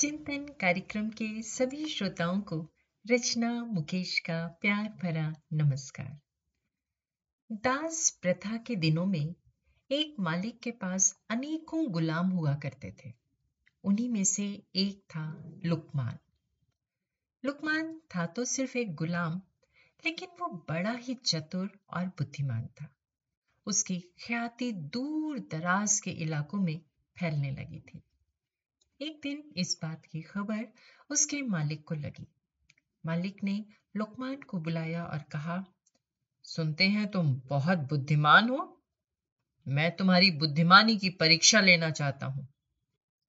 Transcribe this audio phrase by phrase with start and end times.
[0.00, 2.68] चिंतन कार्यक्रम के सभी श्रोताओं को
[3.10, 6.18] रचना मुकेश का प्यार भरा नमस्कार।
[7.52, 9.34] दास प्रथा के दिनों में
[9.90, 13.12] एक मालिक के पास अनेकों गुलाम हुआ करते थे।
[13.84, 16.18] उन्हीं में से एक था लुकमान।
[17.44, 19.42] लुकमान था तो सिर्फ़ एक गुलाम,
[20.04, 22.94] लेकिन वो बड़ा ही चतुर और बुद्धिमान था।
[23.66, 26.80] उसकी ख्याति दूर दराज के इलाकों में
[27.20, 28.02] फैलने लगी थी।
[29.00, 30.66] एक दिन इस बात की खबर
[31.10, 32.26] उसके मालिक को लगी।
[33.06, 33.64] मालिक ने
[33.96, 35.64] लुकमान को बुलाया और कहा,
[36.44, 38.82] सुनते हैं तुम बहुत बुद्धिमान हो।
[39.66, 42.46] मैं तुम्हारी बुद्धिमानी की परीक्षा लेना चाहता हूँ।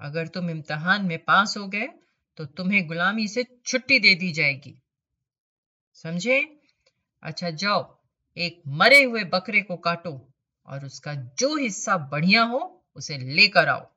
[0.00, 1.88] अगर तुम इम्तहान में पास हो गए
[2.36, 4.74] तो तुम्हें गुलामी से छुट्टी दे दी जाएगी।
[5.94, 6.40] समझे?
[7.22, 7.98] अच्छा जाओ,
[8.36, 10.32] एक मरे हुए बकरे को काटो
[10.68, 13.90] और उसका जो हिस्सा बढ़िया हो, उसे लेकर आओ।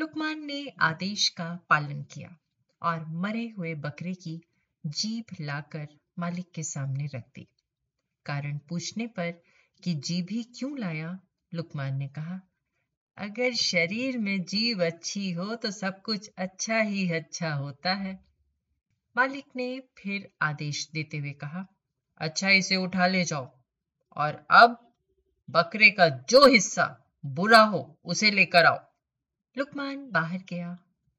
[0.00, 2.36] लुकमान ने आदेश का पालन किया
[2.82, 4.40] और मरे हुए बकरे की
[4.86, 5.86] जीभ लाकर
[6.18, 7.46] मालिक के सामने रख दी।
[8.26, 9.30] कारण पूछने पर
[9.84, 11.18] कि जीभ ही क्यों लाया?
[11.54, 12.40] लुकमान ने कहा,
[13.18, 18.18] अगर शरीर में जीव अच्छी हो तो सब कुछ अच्छा ही अच्छा होता है।
[19.16, 21.66] मालिक ने फिर आदेश देते हुए कहा
[22.20, 23.50] अच्छा इसे उठा ले जाओ
[24.16, 24.94] और अब
[25.50, 28.87] बकरे का जो हिस्सा बुरा हो, उसे लेकर आओ।
[29.58, 30.78] लुकमान बाहर गया,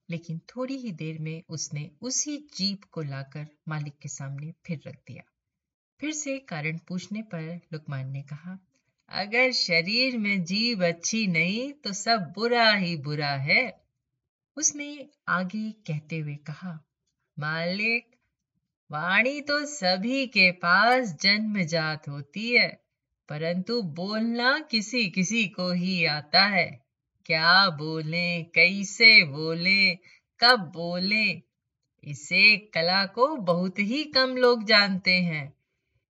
[0.10, 4.96] लेकिन थोड़ी ही देर में उसने उसी जीप को लाकर मालिक के सामने फिर रख
[4.96, 5.24] दिया।
[6.00, 8.60] फिर से कारण पूछने पर लुकमान ने कहा,
[9.10, 13.86] अगर शरीर में जीव अच्छी नहीं तो सब बुरा ही बुरा है।
[14.58, 16.80] उसने आगे कहते हुए कहा,
[17.40, 18.16] मालिक,
[18.92, 22.84] वाणी तो सभी के पास जन्मजात होती है,
[23.30, 26.89] परंतु बोलना किसी किसी को ही आता है।
[27.30, 29.96] क्या बोले, कैसे बोले,
[30.40, 31.42] कब बोले?
[32.04, 35.54] इसे कला को बहुत ही कम लोग जानते हैं।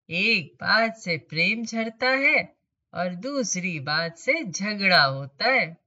[0.09, 2.55] एक बात से प्रेम झड़ता है
[2.93, 5.77] और दूसरी बात से झगड़ा होता है।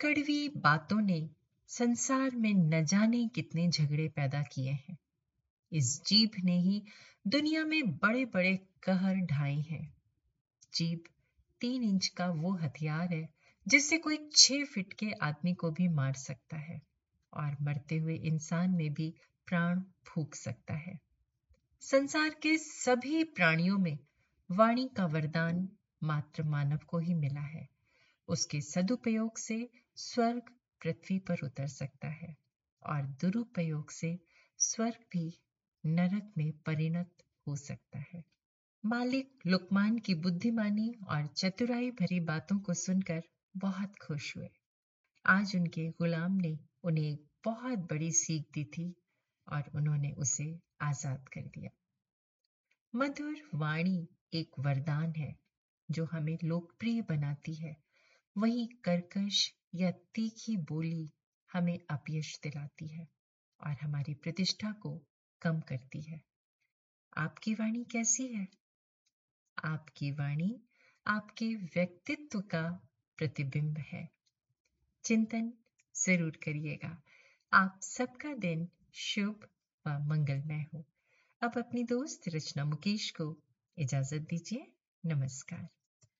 [0.00, 1.30] कड़वी बातों ने
[1.68, 4.98] संसार में न जाने कितने झगड़े पैदा किए हैं।
[5.72, 6.82] इस जीभ ने ही
[7.26, 9.96] दुनिया में बड़े बड़े कहर ढाए हैं।
[10.74, 11.00] जीभ
[11.60, 13.35] तीन इंच का वो हथियार है
[13.68, 16.82] जिससे कोई छह फिट के आदमी को भी मार सकता है
[17.32, 19.14] और मरते हुए इंसान में भी
[19.46, 20.98] प्राण फूक सकता है।
[21.80, 23.98] संसार के सभी प्राणियों में
[24.50, 25.68] वाणी का वरदान
[26.02, 27.68] मात्र मानव को ही मिला है।
[28.28, 30.42] उसके सदुपयोग से स्वर्ग
[30.82, 32.36] पृथ्वी पर उतर सकता है
[32.82, 34.18] और दुरुपयोग से
[34.58, 35.40] स्वर्ग भी
[35.86, 37.10] नरक में परिणत
[37.48, 38.24] हो सकता है।
[38.84, 43.22] मालिक, लुकमान की बुद्धिमानी और चतुराई भरी बातों को सुनकर
[43.56, 44.48] बहुत खुश हुए।
[45.26, 48.94] आज उनके गुलाम ने उन्हें एक बहुत बड़ी सीख दी थी
[49.52, 51.70] और उन्होंने उसे आज़ाद कर दिया।
[52.94, 55.36] मधुर वाणी एक वरदान है,
[55.90, 57.76] जो हमें लोकप्रिय बनाती है।
[58.38, 61.10] वही कर्कश या तीखी बोली
[61.52, 63.08] हमें अपयश दिलाती है
[63.60, 65.02] और हमारी प्रतिष्ठा को
[65.42, 66.20] कम करती है।
[67.16, 68.48] आपकी वाणी कैसी है?
[69.64, 70.60] आपकी वाणी
[71.06, 72.85] आपके व्यक्तित्व का
[73.18, 74.08] प्रतिबिंब है।
[75.04, 75.52] चिंतन
[75.94, 77.02] ज़रूर करिएगा।
[77.52, 79.48] आप सबका दिन शुभ
[79.86, 80.84] व मंगलमय हो।
[81.42, 83.36] अब अपनी दोस्त रचना मुकेश को
[83.78, 84.72] इजाज़त दीजिए।
[85.06, 85.75] नमस्कार।